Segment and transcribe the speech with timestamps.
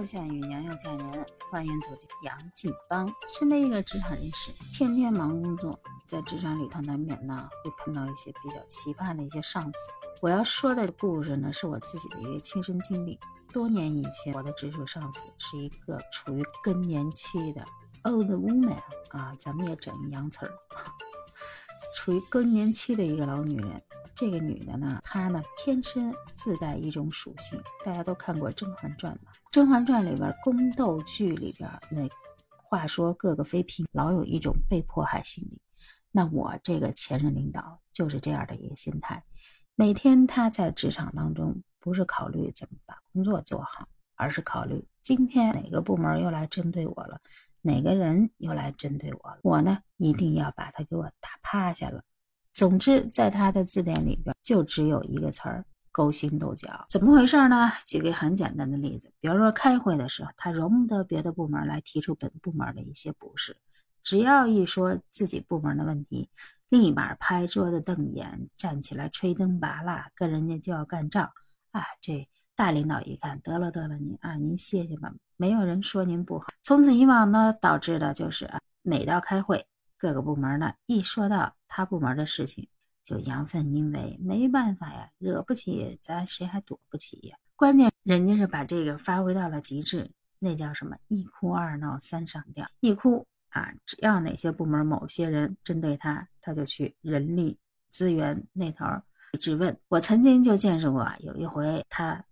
[0.00, 3.06] 要下雨，娘要嫁人，欢迎走进杨继邦。
[3.38, 5.78] 身为一个职场人士，天天忙工作，
[6.08, 9.72] 在职场里头难免呢会碰到一些比较奇葩的一些上司。
[10.22, 13.20] 我要说的故事呢，是我自己的一个亲身经历。
[13.52, 17.62] 多年以前，我的直属上司是一个处于更年期的
[18.04, 18.78] old woman
[19.10, 20.52] 啊，咱们也整一洋词儿，
[21.94, 23.82] 处于更年期的一个老女人。
[24.20, 29.32] 这个女的呢，她呢天生自带一种属性，大家都看过《甄嬛传》吧？
[29.50, 32.06] 《甄嬛传》里边宫斗剧里边那
[32.50, 35.58] 话说各个妃嫔老有一种被迫害心理，
[36.10, 39.24] 那我这个前任领导就是这样的一个心态，
[39.74, 47.18] 每天他在职场当中不是考虑怎么把工作做好，而是考虑今天哪个部门又来针对我了，
[47.62, 52.04] 哪个人又来针对我了，我呢一定要把他给我打趴下了。
[52.52, 56.84] 总之，在他的字典里边就只有一个词儿：勾心斗角。
[56.88, 57.70] 怎么回事呢？
[57.86, 63.56] 举个很简单的例子，比如说开会的时候，他容不得别的部门来提出本部门的一些不是，
[64.02, 66.28] 只要一说自己部门的问题，
[66.68, 71.30] 立马拍桌子瞪眼，站起来吹灯拔蜡，跟人家就要干仗。
[71.70, 76.46] 啊，这大领导一看，得了得了，您啊，您歇歇吧，没有人说您不好。
[76.62, 79.64] 从此以往呢，导致的就是啊，每到开会。
[80.00, 82.66] 各个部门呢，一说到他部门的事情，
[83.04, 87.36] 就阳奉阴违，没办法呀，惹不起咱谁还躲不起呀？
[87.54, 90.96] 关键人家是把这个发挥到了极致，那叫什么？
[91.08, 92.66] 一哭二闹三上吊。
[92.80, 97.58] 一哭啊，只要哪些部门某些人针对他，他就去人力
[97.90, 98.86] 资源那头
[99.38, 99.78] 质问。
[99.88, 102.24] 我曾经就见识过，有一回他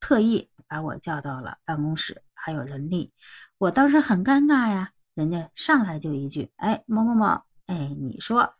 [0.00, 3.12] 特意把我叫到了办公室，还有人力，
[3.58, 4.90] 我当时很尴尬呀。
[5.14, 7.26] 人家上来就一句：“哎，某某某，
[7.66, 8.54] 哎，你说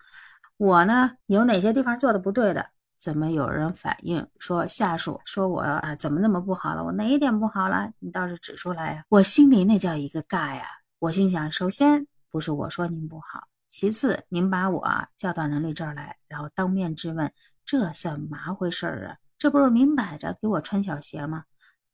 [0.56, 2.66] 我呢有哪些地方做的不对的？
[2.98, 6.84] 怎么有人反映说下属说我啊怎么那么不好了？
[6.84, 7.90] 我哪一点不好了？
[7.98, 9.04] 你倒是指出来呀！
[9.08, 10.62] 我心里那叫一个尬呀！
[11.00, 14.86] 我心想，首先不是我说您不好，其次您把我
[15.18, 17.32] 叫到人力这儿来，然后当面质问，
[17.64, 19.16] 这算嘛回事儿啊？
[19.36, 21.44] 这不是明摆着给我穿小鞋吗？”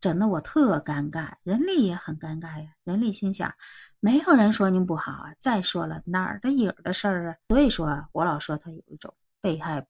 [0.01, 2.71] 整得我特尴尬，人力也很尴尬呀。
[2.85, 3.53] 人力心想，
[4.01, 5.35] 没有人说您不好啊。
[5.39, 7.37] 再说了，哪儿的影儿的事儿啊？
[7.49, 9.87] 所以说，我老说他有一种被害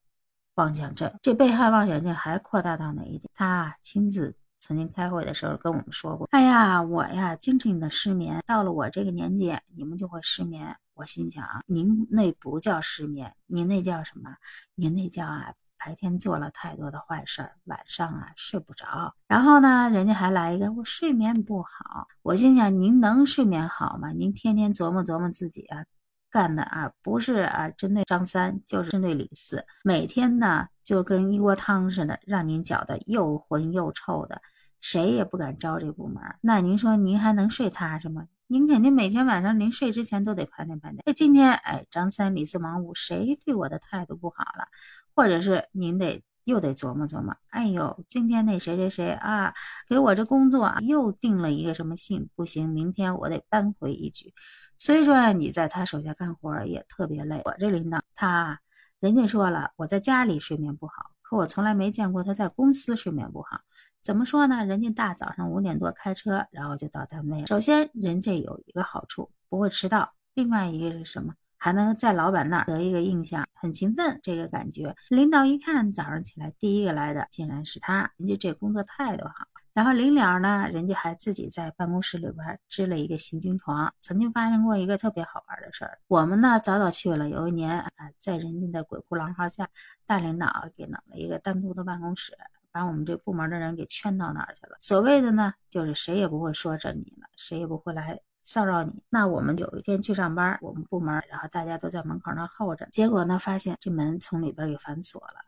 [0.55, 1.13] 妄想症。
[1.23, 3.31] 这被害妄想症还扩大到哪一点？
[3.35, 8.43] 他亲自曾经开会的时候跟我们说过：“哎呀，我呀，经常的失眠。
[8.47, 14.35] 到了我这个年纪，你们就会失眠。”我心想，您那不叫失眠，您那叫什么？
[14.75, 15.55] 您那叫啊。
[15.79, 19.15] 白天做了太多的坏事儿，晚上啊睡不着。
[19.27, 22.07] 然后呢，人家还来一个我睡眠不好。
[22.23, 24.11] 我心想，您能睡眠好吗？
[24.11, 25.85] 您天天琢磨琢磨自己啊，
[26.31, 34.43] 干的啊不是啊针对张三，就是针对李四，每天呢就跟一锅汤似的，让您搅得又浑又臭的，
[34.81, 36.23] 谁也不敢招这部门。
[36.41, 38.27] 那您说您还能睡踏实吗？
[38.51, 41.03] 您肯定每天晚上临睡之前都得盘点盘点。
[41.05, 44.67] 哎，今天哎张三李四王五谁对我的态度不好了？
[45.15, 49.53] 或者是您得又得琢磨琢磨，哎呦，今天那谁谁谁啊，
[49.87, 54.33] 给我这工作又定了一个什么信，不行，明天我得扳回一局。
[54.79, 57.43] 所以说啊你在他手下干活也特别累。
[57.45, 58.59] 我这领导他，
[58.99, 63.61] 人家说了，我在家里睡眠不好，可我从来没见过他在公司睡眠不好。
[64.09, 64.65] 怎么说呢？
[64.65, 67.45] 人家大早上五点多开车，然后就到单位。
[67.45, 70.15] 首先，人这有一个好处，不会迟到。
[70.33, 71.35] 另外一个是什么？
[71.59, 74.97] 还能在老板那儿得一个印象，很勤奋，这个感觉。
[75.11, 79.47] 领导一看早上起来第一个来的竟然是他，人家这工作态度好。
[79.75, 83.93] 然后临了呢，人家还自己在办公室里边支了一个行军床。
[84.01, 87.29] 曾经发生过一个特别好玩的事儿，我们呢早早去了。
[87.29, 89.69] 有一年啊，在人家的鬼哭狼嚎下，
[90.07, 92.33] 大领导给弄了一个单独的办公室，
[92.79, 94.77] 把我们这部门的人给圈到哪儿去了。
[94.79, 98.21] 所谓的呢，就是谁也不会说着你了，谁也不会来。
[98.45, 105.45] 骚扰你，那我们有一天去上班，我们部门，然后大家都在门口那候着，结果呢，发现这门从里边给反锁了。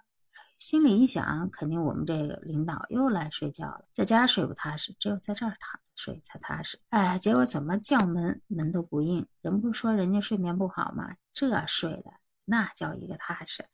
[0.58, 6.78] 心里一想，肯定我们这个领导又来睡觉了，在家睡不踏实，只有在这儿躺着睡才踏实。
[6.90, 11.14] 哎，结果怎么叫门门都不应，人不说人家睡眠不好吗？
[11.32, 12.12] 这睡的
[12.44, 13.64] 那叫一个踏实，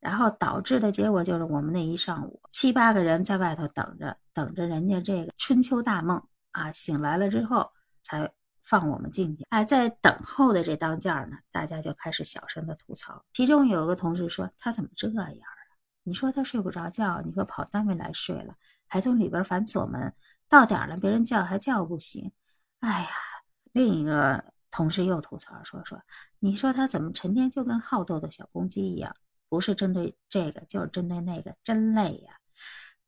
[0.00, 6.22] 然后导致的结果就是我们那一上午七八个人在外头等着，等着人家这个春秋大梦
[6.52, 7.70] 啊醒来了之后
[8.02, 8.32] 才。
[8.68, 13.24] 放我们进去，哎，在等候的这当间呢，大家就开始小声的吐槽。
[13.32, 15.46] 其中有一个同事说：“他怎么这样啊？
[16.02, 18.56] 你说他睡不着觉，你说跑单位来睡了，
[18.88, 20.12] 还从里边反锁门，
[20.48, 22.32] 到点了别人叫还叫不醒。”
[22.80, 23.08] 哎呀，
[23.70, 26.02] 另一个同事又吐槽说：“说
[26.40, 29.14] 你说他怎么成天就跟好斗的小公鸡一样，
[29.48, 32.34] 不是针对这个就是针对那个，真累呀。”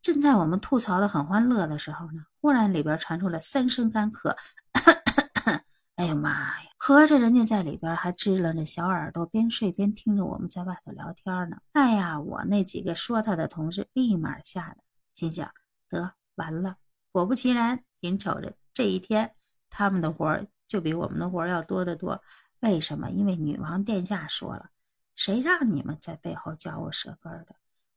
[0.00, 4.34] 正在我们吐槽的很欢乐的时候呢，忽然里边传出了三声干咳。
[5.96, 6.68] 哎呀妈呀！
[6.78, 11.58] 合着人家在里边还支棱着小耳朵，边睡边听着我们在外头聊天呢。
[11.72, 14.76] 哎呀，我那几个说他的同事立马吓得
[15.16, 15.50] 心想：
[15.90, 16.76] 得完了。
[17.10, 19.34] 果不其然，您瞅着这一天，
[19.68, 22.22] 他们的活儿就比我们的活儿要多得多。
[22.60, 23.10] 为什么？
[23.10, 24.70] 因为女王殿下说了，
[25.18, 27.48] 谁让你们在背后嚼我舌根的，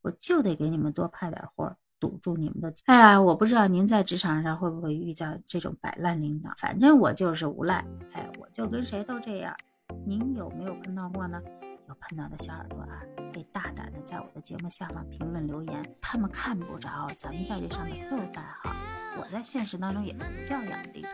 [0.02, 1.78] 我就得给你们多派点活儿。
[2.00, 2.74] 堵住你们的！
[2.86, 7.86] 哎呀，我不知道您在职场上会不会遇到这种摆烂领导，反正我就是无赖。
[8.14, 9.56] 哎，我就跟谁都这样。
[10.04, 11.40] 您有没有碰到过呢？
[11.88, 15.96] 有碰到的小耳朵啊，可以大胆的在我的节目下方评论留言。
[16.02, 18.72] 他们看不着，咱们在这上面都是代号。
[19.20, 21.08] 我在现实当中也不叫杨地图。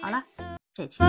[0.00, 0.22] 好了，
[0.72, 1.02] 这期。